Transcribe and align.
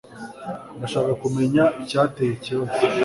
Ndashaka 0.77 1.11
kumenya 1.21 1.63
icyateye 1.81 2.31
ikibazo 2.37 2.77